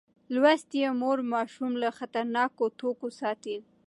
[0.33, 3.57] لوستې مور ماشوم له خطرناکو توکو ساتي.